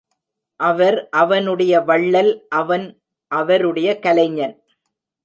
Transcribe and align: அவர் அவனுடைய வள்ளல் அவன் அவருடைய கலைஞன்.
அவர் 0.59 1.09
அவனுடைய 1.11 1.81
வள்ளல் 1.81 2.31
அவன் 2.49 2.87
அவருடைய 3.31 3.99
கலைஞன். 3.99 4.55